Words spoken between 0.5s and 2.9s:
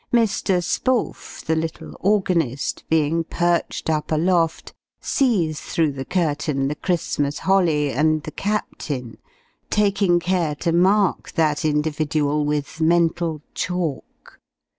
Spohf, the little organist,